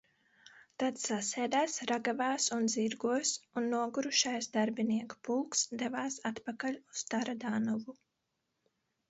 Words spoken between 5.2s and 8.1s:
pulks devās atpakaļ uz Taradanovu.